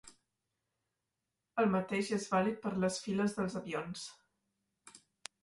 [1.63, 4.09] El mateix és vàlid per les files dels avions.